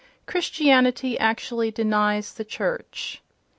[0.25, 3.21] Christianity actually denies the church....